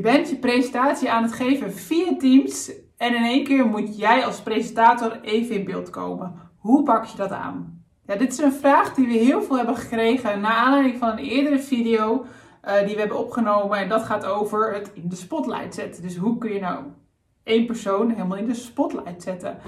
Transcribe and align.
Je 0.00 0.06
bent 0.06 0.28
je 0.28 0.36
presentatie 0.36 1.10
aan 1.10 1.22
het 1.22 1.32
geven 1.32 1.72
via 1.72 2.16
Teams 2.18 2.72
en 2.96 3.14
in 3.14 3.24
één 3.24 3.44
keer 3.44 3.66
moet 3.66 3.98
jij 3.98 4.24
als 4.24 4.40
presentator 4.40 5.20
even 5.22 5.54
in 5.54 5.64
beeld 5.64 5.90
komen. 5.90 6.34
Hoe 6.58 6.82
pak 6.82 7.04
je 7.04 7.16
dat 7.16 7.30
aan? 7.30 7.84
Ja, 8.06 8.16
dit 8.16 8.32
is 8.32 8.38
een 8.38 8.52
vraag 8.52 8.94
die 8.94 9.06
we 9.06 9.12
heel 9.12 9.42
veel 9.42 9.56
hebben 9.56 9.76
gekregen 9.76 10.40
naar 10.40 10.52
aanleiding 10.52 10.98
van 10.98 11.08
een 11.08 11.18
eerdere 11.18 11.58
video 11.58 12.24
uh, 12.64 12.78
die 12.78 12.94
we 12.94 13.00
hebben 13.00 13.18
opgenomen. 13.18 13.78
En 13.78 13.88
dat 13.88 14.02
gaat 14.02 14.24
over 14.24 14.74
het 14.74 14.90
in 14.94 15.08
de 15.08 15.16
spotlight 15.16 15.74
zetten. 15.74 16.02
Dus 16.02 16.16
hoe 16.16 16.38
kun 16.38 16.52
je 16.52 16.60
nou 16.60 16.84
één 17.42 17.66
persoon 17.66 18.10
helemaal 18.10 18.38
in 18.38 18.46
de 18.46 18.54
spotlight 18.54 19.22
zetten? 19.22 19.58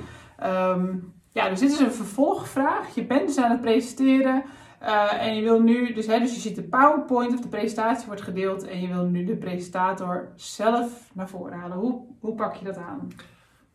Um, 0.45 1.12
ja, 1.33 1.49
dus 1.49 1.60
dit 1.60 1.73
is 1.73 1.80
een 1.80 1.93
vervolgvraag. 1.93 2.95
Je 2.95 3.05
bent 3.05 3.27
dus 3.27 3.38
aan 3.38 3.51
het 3.51 3.60
presenteren. 3.60 4.43
Uh, 4.83 5.27
en 5.27 5.35
je 5.35 5.43
wil 5.43 5.61
nu, 5.61 5.93
dus, 5.93 6.07
hè, 6.07 6.19
dus 6.19 6.35
je 6.35 6.41
ziet 6.41 6.57
de 6.57 6.63
PowerPoint 6.63 7.35
of 7.35 7.41
de 7.41 7.49
presentatie 7.49 8.07
wordt 8.07 8.23
gedeeld 8.23 8.69
en 8.69 8.81
je 8.81 8.89
wil 8.89 9.05
nu 9.05 9.25
de 9.25 9.37
presentator 9.37 10.33
zelf 10.35 11.11
naar 11.15 11.29
voren 11.29 11.59
halen. 11.59 11.77
Hoe, 11.77 12.01
hoe 12.21 12.35
pak 12.35 12.55
je 12.55 12.65
dat 12.65 12.77
aan? 12.77 13.09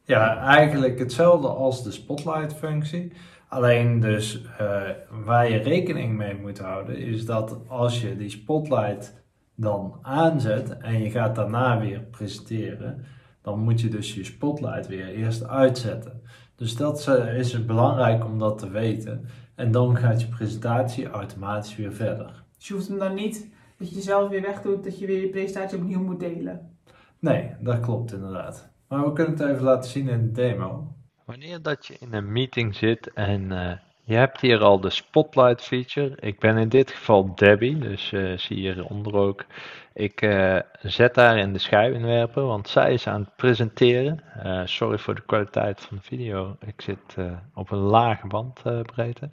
Ja, 0.04 0.38
eigenlijk 0.38 1.00
hetzelfde 1.00 1.48
als 1.48 1.84
de 1.84 1.92
spotlight-functie. 1.92 3.12
Alleen 3.48 4.00
dus 4.00 4.42
uh, 4.62 4.82
waar 5.26 5.50
je 5.50 5.58
rekening 5.58 6.18
mee 6.18 6.36
moet 6.36 6.60
houden, 6.60 6.98
is 6.98 7.26
dat 7.26 7.58
als 7.68 8.02
je 8.02 8.18
die 8.18 8.30
spotlight 8.30 9.24
dan 9.56 10.00
aanzet 10.02 10.78
en 10.78 11.02
je 11.02 11.10
gaat 11.10 11.36
daarna 11.36 11.80
weer 11.80 12.00
presenteren, 12.00 13.06
dan 13.42 13.60
moet 13.60 13.82
je 13.82 13.88
dus 13.88 14.14
je 14.14 14.24
spotlight 14.24 14.88
weer 14.88 15.08
eerst 15.08 15.48
uitzetten. 15.48 16.22
Dus 16.56 16.76
dat 16.76 17.08
is 17.36 17.66
belangrijk 17.66 18.26
om 18.26 18.40
dat 18.40 18.58
te 18.58 18.70
weten. 18.70 19.26
En 19.58 19.72
dan 19.72 19.98
gaat 19.98 20.22
je 20.22 20.28
presentatie 20.28 21.08
automatisch 21.08 21.76
weer 21.76 21.94
verder. 21.94 22.44
Dus 22.58 22.68
je 22.68 22.74
hoeft 22.74 22.88
hem 22.88 22.98
dan 22.98 23.14
niet 23.14 23.50
dat 23.78 23.90
je 23.90 23.96
jezelf 23.96 24.30
weer 24.30 24.42
wegdoet, 24.42 24.84
dat 24.84 25.00
je 25.00 25.06
weer 25.06 25.22
je 25.22 25.30
presentatie 25.30 25.78
opnieuw 25.78 26.04
moet 26.04 26.20
delen. 26.20 26.78
Nee, 27.20 27.56
dat 27.60 27.80
klopt 27.80 28.14
inderdaad. 28.14 28.70
Maar 28.88 29.06
we 29.06 29.14
kunnen 29.14 29.38
het 29.38 29.50
even 29.50 29.64
laten 29.64 29.90
zien 29.90 30.10
in 30.10 30.22
de 30.22 30.32
demo. 30.32 30.96
Wanneer 31.26 31.62
dat 31.62 31.86
je 31.86 31.98
in 32.00 32.14
een 32.14 32.32
meeting 32.32 32.76
zit 32.76 33.14
en 33.14 33.42
uh, 33.42 33.72
je 34.08 34.16
hebt 34.16 34.42
hier 34.42 34.60
al 34.60 34.80
de 34.80 34.90
spotlight 34.90 35.62
feature. 35.62 36.18
Ik 36.20 36.40
ben 36.40 36.58
in 36.58 36.70
dit 36.70 36.92
geval 36.92 37.36
Debbie, 37.36 37.78
dus 37.78 38.12
uh, 38.12 38.38
zie 38.38 38.62
je 38.62 38.74
hieronder 38.74 39.16
ook. 39.16 39.46
Ik 39.94 40.22
uh, 40.22 40.60
zet 40.82 41.14
daar 41.14 41.38
in 41.38 41.54
de 41.54 41.60
schijnwerper, 41.60 42.44
want 42.44 42.70
zij 42.70 42.94
is 42.94 43.08
aan 43.08 43.22
het 43.22 43.36
presenteren. 43.36 44.22
sorry 44.66 44.98
voor 44.98 45.16
de 45.16 45.26
kwaliteit 45.26 45.82
van 45.82 45.98
de 45.98 46.04
video. 46.04 46.58
Ik 46.66 46.82
zit 46.82 47.16
op 47.54 47.72
een 47.72 47.78
lage 47.78 48.28
bandbreedte. 48.28 49.30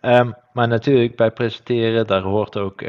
Um, 0.00 0.34
maar 0.52 0.68
natuurlijk, 0.68 1.16
bij 1.16 1.30
presenteren, 1.30 2.06
daar 2.06 2.22
hoort 2.22 2.56
ook 2.56 2.80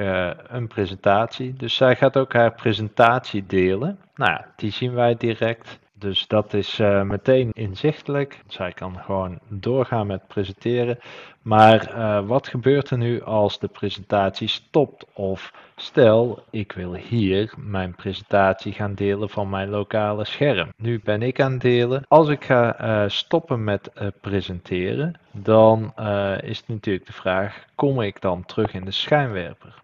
een 0.47 0.67
presentatie. 0.67 1.53
Dus 1.53 1.75
zij 1.75 1.95
gaat 1.95 2.17
ook 2.17 2.33
haar 2.33 2.53
presentatie 2.53 3.45
delen. 3.45 3.99
Nou 4.15 4.41
die 4.55 4.71
zien 4.71 4.93
wij 4.93 5.15
direct. 5.15 5.79
Dus 6.03 6.27
dat 6.27 6.53
is 6.53 6.79
uh, 6.79 7.01
meteen 7.01 7.51
inzichtelijk. 7.51 8.39
Zij 8.47 8.71
kan 8.71 8.97
gewoon 8.97 9.39
doorgaan 9.47 10.07
met 10.07 10.27
presenteren. 10.27 10.99
Maar 11.41 11.95
uh, 11.95 12.27
wat 12.27 12.47
gebeurt 12.47 12.89
er 12.89 12.97
nu 12.97 13.21
als 13.21 13.59
de 13.59 13.67
presentatie 13.67 14.47
stopt? 14.47 15.05
Of 15.13 15.53
stel, 15.75 16.43
ik 16.49 16.71
wil 16.71 16.93
hier 16.93 17.53
mijn 17.57 17.95
presentatie 17.95 18.73
gaan 18.73 18.93
delen 18.93 19.29
van 19.29 19.49
mijn 19.49 19.69
lokale 19.69 20.25
scherm. 20.25 20.69
Nu 20.77 21.01
ben 21.03 21.21
ik 21.21 21.41
aan 21.41 21.51
het 21.51 21.61
delen. 21.61 22.05
Als 22.07 22.29
ik 22.29 22.43
ga 22.43 22.81
uh, 22.81 23.09
stoppen 23.09 23.63
met 23.63 23.91
presenteren, 24.21 25.19
dan 25.31 25.93
is 26.41 26.65
natuurlijk 26.67 27.05
de 27.05 27.13
vraag: 27.13 27.65
kom 27.75 28.01
ik 28.01 28.21
dan 28.21 28.45
terug 28.45 28.73
in 28.73 28.85
de 28.85 28.91
schijnwerper? 28.91 29.81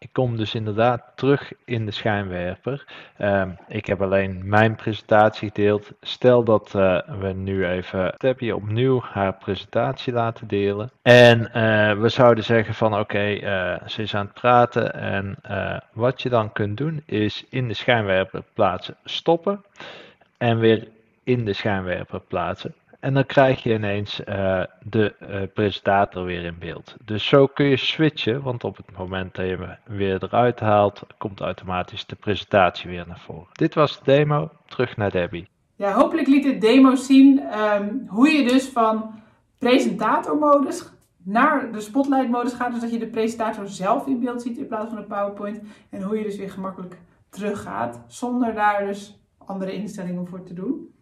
Ik 0.00 0.08
kom 0.12 0.36
dus 0.36 0.54
inderdaad 0.54 1.02
terug 1.14 1.52
in 1.64 1.86
de 1.86 1.92
schijnwerper. 1.92 2.84
Uh, 3.18 3.42
ik 3.68 3.86
heb 3.86 4.02
alleen 4.02 4.48
mijn 4.48 4.74
presentatie 4.74 5.48
gedeeld. 5.48 5.90
Stel 6.00 6.44
dat 6.44 6.72
uh, 6.76 7.00
we 7.20 7.32
nu 7.32 7.66
even 7.66 8.14
Debbie 8.16 8.54
opnieuw 8.54 9.00
haar 9.02 9.34
presentatie 9.34 10.12
laten 10.12 10.48
delen. 10.48 10.90
En 11.02 11.40
uh, 11.40 12.00
we 12.00 12.08
zouden 12.08 12.44
zeggen 12.44 12.74
van 12.74 12.98
oké, 12.98 13.18
eh, 13.18 13.88
ze 13.88 14.02
is 14.02 14.14
aan 14.14 14.24
het 14.24 14.34
praten. 14.34 14.94
En 14.94 15.36
wat 15.92 16.22
je 16.22 16.28
dan 16.28 16.52
kunt 16.52 16.76
doen 16.76 17.02
is 17.06 17.44
in 17.50 17.68
de 17.68 17.74
schijnwerper 17.74 18.42
plaatsen 18.52 18.96
stoppen. 19.04 19.64
En 20.36 20.58
weer 20.58 20.88
in 21.24 21.44
de 21.44 21.52
schijnwerper 21.52 22.20
plaatsen. 22.20 22.74
En 23.00 23.14
dan 23.14 23.26
krijg 23.26 23.62
je 23.62 23.74
ineens 23.74 24.20
uh, 24.20 24.62
de 24.82 25.14
uh, 25.20 25.42
presentator 25.54 26.24
weer 26.24 26.44
in 26.44 26.58
beeld. 26.58 26.96
Dus 27.04 27.26
zo 27.26 27.46
kun 27.46 27.66
je 27.66 27.76
switchen, 27.76 28.42
want 28.42 28.64
op 28.64 28.76
het 28.76 28.96
moment 28.98 29.34
dat 29.34 29.46
je 29.46 29.56
hem 29.56 29.96
weer 29.96 30.22
eruit 30.22 30.60
haalt, 30.60 31.02
komt 31.18 31.40
automatisch 31.40 32.06
de 32.06 32.16
presentatie 32.16 32.90
weer 32.90 33.04
naar 33.06 33.20
voren. 33.20 33.48
Dit 33.52 33.74
was 33.74 33.98
de 33.98 34.04
demo, 34.04 34.50
terug 34.66 34.96
naar 34.96 35.10
Debbie. 35.10 35.48
Ja, 35.76 35.92
hopelijk 35.92 36.28
liet 36.28 36.42
de 36.42 36.58
demo 36.58 36.94
zien 36.94 37.42
um, 37.58 38.04
hoe 38.08 38.28
je 38.28 38.48
dus 38.48 38.68
van 38.68 39.14
presentatormodus 39.58 40.88
naar 41.22 41.72
de 41.72 41.80
spotlight 41.80 42.30
modus 42.30 42.52
gaat. 42.52 42.72
Dus 42.72 42.80
dat 42.80 42.92
je 42.92 42.98
de 42.98 43.06
presentator 43.06 43.68
zelf 43.68 44.06
in 44.06 44.20
beeld 44.20 44.42
ziet 44.42 44.58
in 44.58 44.66
plaats 44.66 44.88
van 44.88 44.96
de 44.96 45.06
PowerPoint. 45.06 45.60
En 45.90 46.02
hoe 46.02 46.18
je 46.18 46.24
dus 46.24 46.36
weer 46.36 46.50
gemakkelijk 46.50 46.98
teruggaat, 47.30 48.00
zonder 48.06 48.54
daar 48.54 48.86
dus 48.86 49.18
andere 49.38 49.72
instellingen 49.72 50.26
voor 50.26 50.42
te 50.42 50.54
doen. 50.54 50.92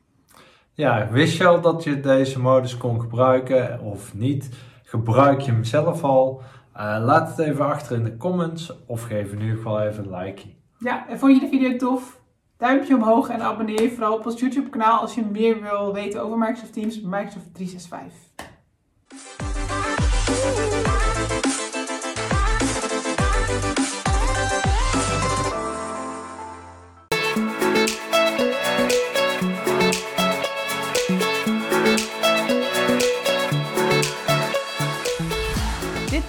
Ja, 0.77 1.09
wist 1.11 1.37
je 1.37 1.47
al 1.47 1.61
dat 1.61 1.85
je 1.85 2.01
deze 2.01 2.41
modus 2.41 2.77
kon 2.77 3.01
gebruiken 3.01 3.81
of 3.81 4.15
niet? 4.15 4.51
Gebruik 4.83 5.41
je 5.41 5.51
hem 5.51 5.65
zelf 5.65 6.05
al? 6.05 6.43
Uh, 6.77 6.97
laat 7.05 7.29
het 7.29 7.39
even 7.39 7.67
achter 7.67 7.97
in 7.97 8.05
de 8.05 8.17
comments 8.17 8.73
of 8.87 9.03
geef 9.03 9.33
in 9.33 9.41
ieder 9.41 9.57
geval 9.57 9.81
even 9.81 10.05
een 10.05 10.17
like. 10.17 10.43
Ja, 10.79 11.09
en 11.09 11.19
vond 11.19 11.35
je 11.35 11.41
de 11.41 11.49
video 11.49 11.77
tof? 11.77 12.21
Duimpje 12.57 12.95
omhoog 12.95 13.29
en 13.29 13.41
abonneer 13.41 13.83
je 13.83 13.91
vooral 13.91 14.15
op 14.15 14.27
ons 14.27 14.41
YouTube 14.41 14.69
kanaal 14.69 15.01
als 15.01 15.15
je 15.15 15.25
meer 15.31 15.63
wil 15.63 15.93
weten 15.93 16.23
over 16.23 16.39
Microsoft 16.39 16.73
Teams, 16.73 17.01
Microsoft 17.01 17.55
365. 17.55 18.27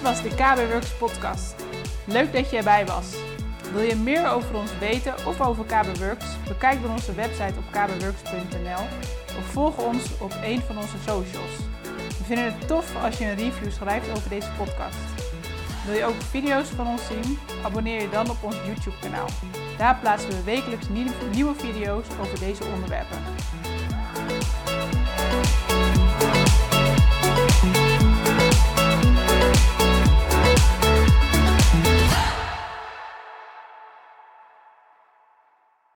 Was 0.08 0.22
de 0.22 0.28
KB 0.28 0.70
Works 0.70 0.92
podcast. 0.98 1.54
Leuk 2.04 2.32
dat 2.32 2.50
je 2.50 2.56
erbij 2.56 2.86
was. 2.86 3.06
Wil 3.72 3.82
je 3.82 3.96
meer 3.96 4.28
over 4.28 4.54
ons 4.54 4.78
weten 4.78 5.14
of 5.26 5.40
over 5.40 5.64
KB 5.64 5.98
Works? 5.98 6.24
Bekijk 6.48 6.82
dan 6.82 6.90
onze 6.90 7.14
website 7.14 7.54
op 7.58 7.64
kbworks.nl 7.70 8.84
of 9.38 9.44
volg 9.44 9.78
ons 9.78 10.18
op 10.20 10.34
een 10.42 10.60
van 10.60 10.76
onze 10.76 10.96
socials. 11.06 11.56
We 12.18 12.24
vinden 12.24 12.44
het 12.44 12.68
tof 12.68 13.04
als 13.04 13.18
je 13.18 13.24
een 13.24 13.34
review 13.34 13.70
schrijft 13.70 14.10
over 14.10 14.28
deze 14.28 14.48
podcast. 14.56 14.98
Wil 15.86 15.94
je 15.94 16.04
ook 16.04 16.22
video's 16.30 16.68
van 16.68 16.86
ons 16.86 17.06
zien? 17.06 17.38
Abonneer 17.64 18.00
je 18.00 18.10
dan 18.10 18.30
op 18.30 18.42
ons 18.42 18.56
YouTube 18.66 18.98
kanaal. 19.00 19.28
Daar 19.78 19.98
plaatsen 20.00 20.30
we 20.30 20.42
wekelijks 20.42 20.86
nieuwe 21.32 21.54
video's 21.54 22.06
over 22.20 22.38
deze 22.38 22.64
onderwerpen. 22.74 23.18